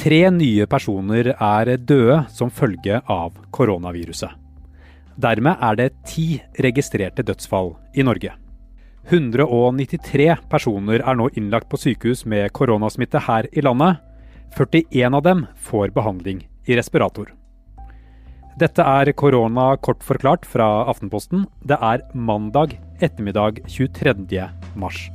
Tre 0.00 0.20
nye 0.32 0.64
personer 0.64 1.34
er 1.34 1.70
døde 1.76 2.22
som 2.32 2.48
følge 2.48 3.02
av 3.04 3.34
koronaviruset. 3.52 4.30
Dermed 5.20 5.60
er 5.60 5.76
det 5.76 5.88
ti 6.08 6.38
registrerte 6.64 7.20
dødsfall 7.28 7.74
i 7.92 8.06
Norge. 8.08 8.32
193 9.10 10.30
personer 10.48 11.04
er 11.04 11.20
nå 11.20 11.28
innlagt 11.36 11.68
på 11.68 11.82
sykehus 11.82 12.24
med 12.24 12.48
koronasmitte 12.56 13.20
her 13.26 13.50
i 13.52 13.60
landet. 13.66 14.00
41 14.56 15.20
av 15.20 15.26
dem 15.26 15.44
får 15.68 15.92
behandling 15.92 16.46
i 16.64 16.80
respirator. 16.80 17.34
Dette 18.56 18.80
er 18.80 19.12
korona 19.12 19.74
kort 19.84 20.00
forklart 20.04 20.48
fra 20.48 20.86
Aftenposten. 20.88 21.44
Det 21.60 21.76
er 21.76 22.08
mandag 22.16 22.78
ettermiddag 23.04 23.66
23. 23.68 24.48
mars. 24.80 25.10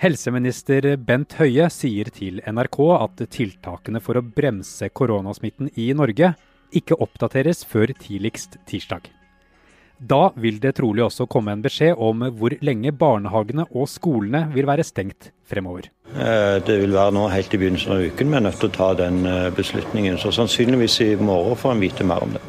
Helseminister 0.00 0.94
Bent 0.96 1.34
Høie 1.36 1.66
sier 1.68 2.08
til 2.16 2.38
NRK 2.48 2.76
at 2.94 3.18
tiltakene 3.34 4.00
for 4.00 4.16
å 4.16 4.22
bremse 4.24 4.88
koronasmitten 4.96 5.68
i 5.76 5.90
Norge 5.92 6.30
ikke 6.72 6.96
oppdateres 7.04 7.66
før 7.68 7.92
tidligst 7.92 8.56
tirsdag. 8.70 9.10
Da 10.00 10.30
vil 10.40 10.56
det 10.62 10.78
trolig 10.78 11.04
også 11.04 11.28
komme 11.28 11.52
en 11.52 11.60
beskjed 11.60 12.00
om 12.00 12.24
hvor 12.32 12.56
lenge 12.64 12.94
barnehagene 12.96 13.68
og 13.76 13.92
skolene 13.92 14.46
vil 14.56 14.70
være 14.72 14.88
stengt 14.88 15.34
fremover. 15.44 15.92
Eh, 16.16 16.56
det 16.64 16.80
vil 16.80 16.96
være 16.96 17.18
nå 17.18 17.28
helt 17.36 17.52
i 17.52 17.60
begynnelsen 17.60 17.98
av 17.98 18.08
uken 18.08 18.32
vi 18.32 18.40
er 18.40 18.48
nødt 18.48 18.60
til 18.64 18.72
å 18.72 18.76
ta 18.80 18.90
den 19.04 19.22
eh, 19.28 19.52
beslutningen. 19.52 20.16
Så 20.16 20.32
sannsynligvis 20.32 21.00
i 21.04 21.12
morgen 21.20 21.60
får 21.60 21.76
en 21.76 21.84
vite 21.84 22.08
mer 22.08 22.24
om 22.24 22.38
det. 22.38 22.46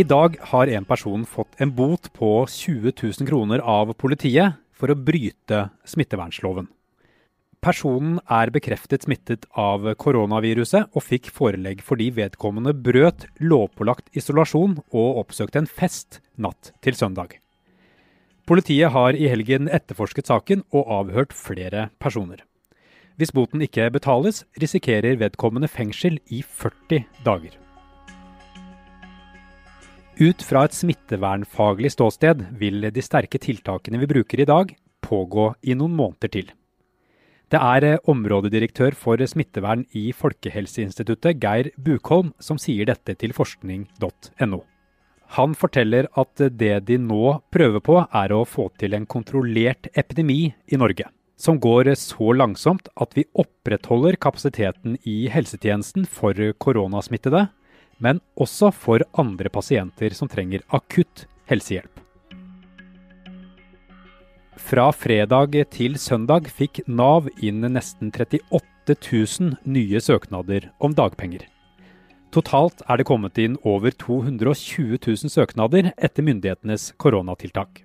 I 0.00 0.08
dag 0.08 0.40
har 0.48 0.78
en 0.80 0.88
person 0.88 1.28
fått 1.28 1.60
en 1.60 1.76
bot 1.76 2.08
på 2.16 2.38
20 2.48 2.96
000 2.96 3.28
kroner 3.28 3.60
av 3.60 3.92
politiet 4.00 4.62
for 4.76 4.92
å 4.92 4.98
bryte 4.98 5.68
smittevernloven. 5.88 6.68
Personen 7.64 8.20
er 8.30 8.52
bekreftet 8.54 9.06
smittet 9.06 9.46
av 9.58 9.88
koronaviruset 9.98 10.92
og 10.92 11.02
fikk 11.02 11.32
forelegg 11.34 11.80
fordi 11.82 12.12
vedkommende 12.14 12.76
brøt 12.76 13.26
lovpålagt 13.42 14.12
isolasjon 14.14 14.76
og 14.92 15.22
oppsøkte 15.24 15.64
en 15.64 15.70
fest 15.70 16.20
natt 16.36 16.70
til 16.84 16.94
søndag. 16.94 17.40
Politiet 18.46 18.92
har 18.94 19.18
i 19.18 19.26
helgen 19.26 19.66
etterforsket 19.66 20.30
saken 20.30 20.62
og 20.70 20.92
avhørt 21.00 21.34
flere 21.34 21.88
personer. 21.98 22.44
Hvis 23.16 23.32
boten 23.34 23.64
ikke 23.64 23.88
betales, 23.90 24.44
risikerer 24.60 25.18
vedkommende 25.18 25.72
fengsel 25.72 26.20
i 26.28 26.44
40 26.44 27.08
dager. 27.26 27.65
Ut 30.16 30.40
fra 30.40 30.62
et 30.64 30.72
smittevernfaglig 30.72 31.90
ståsted 31.92 32.46
vil 32.56 32.86
de 32.88 33.02
sterke 33.04 33.36
tiltakene 33.36 33.98
vi 34.00 34.06
bruker 34.08 34.40
i 34.40 34.46
dag, 34.48 34.70
pågå 35.04 35.50
i 35.60 35.74
noen 35.76 35.92
måneder 35.92 36.30
til. 36.32 36.46
Det 37.52 37.60
er 37.60 37.84
eh, 37.84 37.98
områdedirektør 38.08 38.96
for 38.96 39.20
smittevern 39.28 39.84
i 39.92 40.06
Folkehelseinstituttet, 40.16 41.36
Geir 41.42 41.68
Bukholm, 41.76 42.32
som 42.40 42.56
sier 42.56 42.88
dette 42.88 43.12
til 43.20 43.36
forskning.no. 43.36 44.62
Han 45.36 45.54
forteller 45.58 46.08
at 46.16 46.40
det 46.62 46.72
de 46.88 46.96
nå 46.96 47.36
prøver 47.52 47.84
på, 47.84 48.00
er 48.08 48.32
å 48.32 48.46
få 48.48 48.70
til 48.80 48.96
en 48.96 49.04
kontrollert 49.04 49.90
epidemi 49.92 50.54
i 50.72 50.80
Norge. 50.80 51.10
Som 51.36 51.60
går 51.60 51.92
så 52.00 52.32
langsomt 52.32 52.88
at 52.96 53.12
vi 53.18 53.28
opprettholder 53.36 54.16
kapasiteten 54.16 54.96
i 55.04 55.26
helsetjenesten 55.28 56.08
for 56.08 56.40
koronasmittede, 56.56 57.50
men 58.02 58.20
også 58.36 58.72
for 58.74 59.04
andre 59.18 59.50
pasienter 59.52 60.14
som 60.16 60.28
trenger 60.28 60.64
akutt 60.74 61.26
helsehjelp. 61.50 62.02
Fra 64.66 64.88
fredag 64.90 65.54
til 65.70 65.94
søndag 66.00 66.48
fikk 66.50 66.80
Nav 66.88 67.28
inn 67.38 67.62
nesten 67.70 68.10
38 68.10 68.96
000 68.98 69.58
nye 69.64 70.00
søknader 70.02 70.70
om 70.82 70.96
dagpenger. 70.96 71.44
Totalt 72.34 72.82
er 72.90 72.98
det 72.98 73.06
kommet 73.08 73.38
inn 73.38 73.54
over 73.62 73.94
220 73.94 74.98
000 74.98 75.32
søknader 75.32 75.92
etter 75.96 76.26
myndighetenes 76.26 76.90
koronatiltak. 77.00 77.84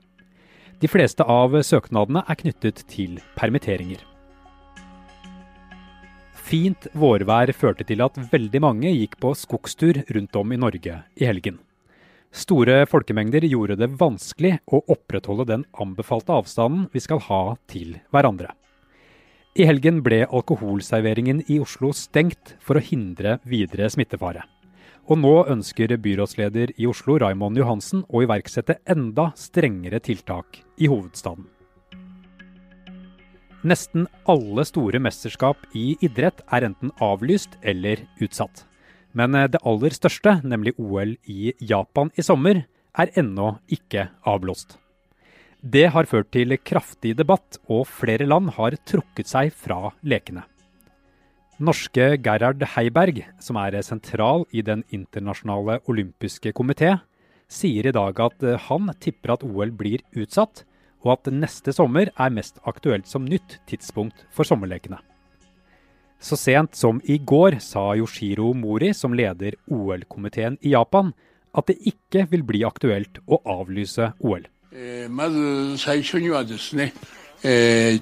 De 0.82 0.90
fleste 0.90 1.24
av 1.24 1.54
søknadene 1.62 2.26
er 2.26 2.40
knyttet 2.40 2.82
til 2.90 3.20
permitteringer. 3.38 4.02
Fint 6.42 6.88
vårvær 6.98 7.52
førte 7.56 7.86
til 7.88 8.02
at 8.04 8.18
veldig 8.32 8.62
mange 8.64 8.92
gikk 8.92 9.18
på 9.22 9.34
skogstur 9.38 10.02
rundt 10.12 10.40
om 10.40 10.52
i 10.52 10.60
Norge 10.60 10.98
i 11.16 11.28
helgen. 11.28 11.60
Store 12.32 12.86
folkemengder 12.88 13.44
gjorde 13.44 13.76
det 13.80 13.92
vanskelig 14.00 14.58
å 14.72 14.80
opprettholde 14.94 15.46
den 15.50 15.66
anbefalte 15.84 16.34
avstanden 16.40 16.88
vi 16.94 17.04
skal 17.04 17.20
ha 17.28 17.42
til 17.72 17.98
hverandre. 18.12 18.54
I 19.60 19.68
helgen 19.68 20.00
ble 20.04 20.24
alkoholserveringen 20.32 21.44
i 21.52 21.60
Oslo 21.60 21.92
stengt 21.92 22.56
for 22.64 22.80
å 22.80 22.84
hindre 22.84 23.38
videre 23.44 23.90
smittefare. 23.92 24.46
Og 25.12 25.20
nå 25.20 25.34
ønsker 25.52 25.92
byrådsleder 26.00 26.78
i 26.80 26.88
Oslo 26.88 27.18
Raimond 27.20 27.60
Johansen 27.60 28.06
å 28.08 28.24
iverksette 28.24 28.80
enda 28.88 29.34
strengere 29.36 30.00
tiltak 30.00 30.62
i 30.80 30.88
hovedstaden. 30.88 31.50
Nesten 33.62 34.08
alle 34.26 34.64
store 34.66 34.98
mesterskap 34.98 35.68
i 35.78 35.94
idrett 36.02 36.40
er 36.50 36.66
enten 36.66 36.90
avlyst 36.98 37.60
eller 37.62 38.00
utsatt. 38.18 38.64
Men 39.14 39.36
eh, 39.38 39.50
det 39.54 39.62
aller 39.68 39.94
største, 39.94 40.40
nemlig 40.42 40.74
OL 40.82 41.14
i 41.30 41.54
Japan 41.62 42.10
i 42.18 42.26
sommer, 42.26 42.64
er 42.98 43.12
ennå 43.20 43.60
ikke 43.70 44.08
avblåst. 44.28 44.80
Det 45.62 45.92
har 45.94 46.10
ført 46.10 46.32
til 46.34 46.58
kraftig 46.58 47.14
debatt, 47.20 47.60
og 47.70 47.86
flere 47.86 48.26
land 48.26 48.50
har 48.58 48.80
trukket 48.82 49.30
seg 49.30 49.54
fra 49.54 49.92
lekene. 50.02 50.48
Norske 51.62 52.16
Gerhard 52.18 52.66
Heiberg, 52.74 53.22
som 53.38 53.60
er 53.62 53.78
sentral 53.86 54.48
i 54.50 54.66
Den 54.66 54.82
internasjonale 54.90 55.78
olympiske 55.86 56.50
komité, 56.58 56.96
sier 57.46 57.86
i 57.86 57.94
dag 57.94 58.26
at 58.26 58.42
eh, 58.42 58.58
han 58.58 58.90
tipper 58.98 59.36
at 59.38 59.46
OL 59.46 59.70
blir 59.70 60.02
utsatt, 60.18 60.66
og 61.02 61.16
at 61.16 61.32
neste 61.34 61.74
sommer 61.74 62.12
er 62.14 62.34
mest 62.34 62.60
aktuelt 62.68 63.10
som 63.10 63.26
nytt 63.26 63.60
tidspunkt 63.70 64.26
for 64.34 64.48
sommerlekene. 64.48 65.00
Så 66.22 66.38
sent 66.38 66.78
som 66.78 67.00
i 67.10 67.18
går 67.18 67.58
sa 67.66 67.96
Yoshiro 67.98 68.52
Mori, 68.54 68.92
som 68.94 69.16
leder 69.18 69.58
OL-komiteen 69.74 70.60
i 70.62 70.76
Japan, 70.76 71.14
at 71.58 71.68
det 71.68 71.80
ikke 71.82 72.28
vil 72.30 72.44
bli 72.46 72.62
aktuelt 72.68 73.18
å 73.26 73.42
avlyse 73.50 74.12
OL. 74.22 74.46
Eh, 74.72 75.08
eh, 77.44 77.98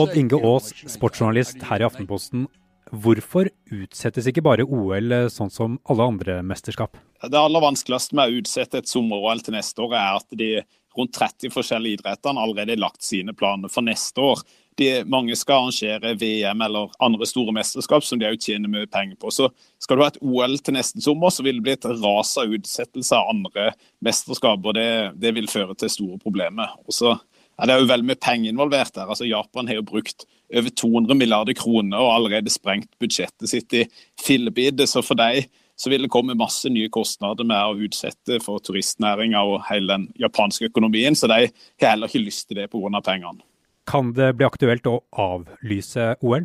Odd 0.00 0.16
Inge 0.18 0.40
Aas, 0.40 0.72
sportsjournalist 0.96 1.62
her 1.68 1.84
i 1.84 1.86
Aftenposten. 1.86 2.48
Hvorfor 2.90 3.50
utsettes 3.70 4.26
ikke 4.26 4.42
bare 4.42 4.66
OL 4.66 5.14
eh, 5.14 5.28
sånn 5.30 5.52
som 5.52 5.78
alle 5.90 6.08
andre 6.12 6.40
mesterskap? 6.46 6.98
Det 7.22 7.38
aller 7.38 7.62
vanskeligste 7.62 8.16
med 8.18 8.30
å 8.30 8.40
utsette 8.40 8.80
et 8.80 8.90
sommer-OL 8.90 9.42
til 9.46 9.54
neste 9.54 9.84
år, 9.84 9.94
er 9.94 10.18
at 10.18 10.38
de 10.40 10.50
rundt 10.98 11.14
30 11.14 11.52
forskjellige 11.54 12.00
idrettene 12.00 12.42
allerede 12.42 12.74
har 12.74 12.82
lagt 12.82 13.06
sine 13.06 13.34
planer 13.36 13.70
for 13.70 13.86
neste 13.86 14.24
år. 14.32 14.42
De, 14.80 14.88
mange 15.10 15.36
skal 15.38 15.66
arrangere 15.66 16.14
VM 16.18 16.62
eller 16.66 16.90
andre 17.04 17.28
store 17.28 17.54
mesterskap 17.54 18.06
som 18.06 18.18
de 18.18 18.26
òg 18.30 18.42
tjener 18.42 18.70
mye 18.72 18.88
penger 18.90 19.18
på. 19.20 19.30
Så 19.34 19.50
skal 19.82 19.98
du 19.98 20.04
ha 20.04 20.10
et 20.10 20.20
OL 20.24 20.56
til 20.58 20.74
neste 20.74 21.02
sommer, 21.04 21.30
så 21.30 21.44
vil 21.46 21.60
det 21.60 21.66
bli 21.66 21.76
et 21.76 21.88
ras 22.00 22.32
av 22.40 22.54
utsettelse 22.56 23.18
av 23.18 23.30
andre 23.34 23.70
mesterskap. 24.02 24.64
og 24.64 24.74
det, 24.78 24.90
det 25.20 25.34
vil 25.36 25.50
føre 25.52 25.76
til 25.78 25.92
store 25.92 26.18
problemer. 26.22 26.74
Og 26.88 26.96
så 26.96 27.14
er 27.60 27.68
det 27.68 27.76
jo 27.76 27.90
veldig 27.90 28.08
mye 28.08 28.22
penger 28.24 28.54
involvert 28.54 28.94
der. 28.96 29.10
Altså 29.10 29.28
Japan 29.28 29.68
har 29.68 29.78
jo 29.78 29.88
brukt 29.92 30.26
over 30.56 30.70
200 30.82 31.16
milliarder 31.18 31.56
kroner 31.58 31.98
og 32.00 32.14
allerede 32.14 32.52
sprengt 32.52 32.90
budsjettet 33.00 33.50
sitt 33.52 33.74
i 33.76 33.84
fillebite. 34.20 34.86
Så 34.90 35.02
for 35.06 35.18
dem 35.18 35.46
så 35.80 35.88
vil 35.88 36.04
det 36.04 36.12
komme 36.12 36.36
masse 36.36 36.68
nye 36.68 36.90
kostnader 36.92 37.46
med 37.48 37.56
å 37.56 37.86
utsette 37.86 38.40
for 38.44 38.60
turistnæringa 38.60 39.40
og 39.48 39.62
hele 39.70 39.88
den 39.94 40.08
japanske 40.20 40.68
økonomien. 40.68 41.16
Så 41.16 41.30
de 41.30 41.46
har 41.48 41.92
heller 41.94 42.10
ikke 42.10 42.26
lyst 42.26 42.48
til 42.48 42.60
det 42.60 42.70
pga. 42.70 43.00
pengene. 43.00 43.40
Kan 43.86 44.12
det 44.12 44.34
bli 44.36 44.46
aktuelt 44.46 44.86
å 44.86 45.00
avlyse 45.16 46.16
OL? 46.20 46.44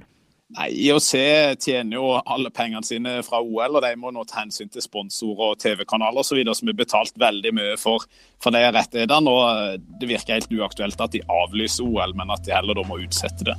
Nei, 0.55 0.69
IOC 0.85 1.11
tjener 1.57 1.97
jo 1.97 2.11
alle 2.21 2.51
pengene 2.53 2.85
sine 2.85 3.17
fra 3.25 3.41
OL, 3.41 3.79
og 3.79 3.81
de 3.81 3.95
må 3.97 4.11
nå 4.13 4.23
ta 4.29 4.43
hensyn 4.43 4.69
til 4.71 4.83
sponsorer 4.83 5.55
og 5.55 5.59
TV-kanaler 5.59 6.21
osv. 6.21 6.43
som 6.53 6.69
har 6.69 6.77
betalt 6.77 7.17
veldig 7.17 7.53
mye 7.57 7.75
for, 7.81 8.05
for 8.39 8.55
de 8.55 8.61
rettighetene. 8.61 9.33
og 9.33 9.81
Det 9.99 10.09
virker 10.13 10.37
helt 10.37 10.53
uaktuelt 10.53 11.01
at 11.01 11.17
de 11.17 11.25
avlyser 11.41 11.83
OL, 11.83 12.15
men 12.15 12.31
at 12.31 12.45
de 12.45 12.55
heller 12.55 12.77
da 12.77 12.87
må 12.87 13.01
utsette 13.01 13.49
det. 13.51 13.57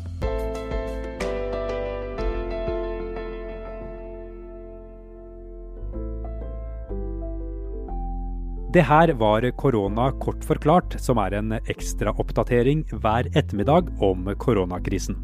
Det 8.76 8.82
her 8.84 9.08
var 9.16 9.40
Korona 9.56 10.10
kort 10.20 10.42
forklart, 10.44 10.98
som 11.00 11.16
er 11.16 11.32
en 11.38 11.54
ekstraoppdatering 11.56 12.82
hver 13.00 13.30
ettermiddag 13.32 13.88
om 14.04 14.28
koronakrisen. 14.36 15.16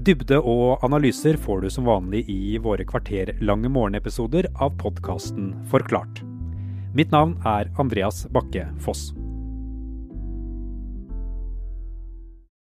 Dybde 0.00 0.38
og 0.40 0.80
analyser 0.86 1.36
får 1.36 1.60
du 1.60 1.68
som 1.74 1.84
vanlig 1.84 2.24
i 2.32 2.56
våre 2.64 2.88
kvarterlange 2.88 3.68
morgenepisoder 3.68 4.48
av 4.56 4.72
podkasten 4.80 5.52
Forklart. 5.68 6.24
Mitt 6.96 7.12
navn 7.12 7.36
er 7.44 7.68
Andreas 7.76 8.24
Bakke 8.32 8.70
Foss. 8.80 9.10